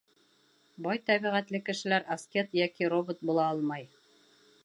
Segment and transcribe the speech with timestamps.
[0.85, 3.89] Бай тәбиғәтле кешеләр аскет йәки робот була алмай.